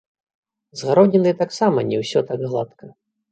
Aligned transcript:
З 0.79 0.87
гароднінай 0.91 1.35
таксама 1.43 1.85
не 1.91 2.01
ўсё 2.03 2.25
так 2.31 2.39
гладка. 2.47 2.91